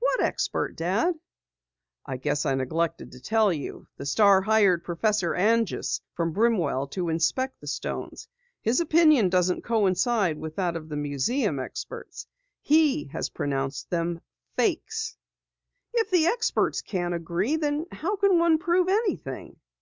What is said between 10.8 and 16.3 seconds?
the museum experts. He has pronounced them fakes." "If the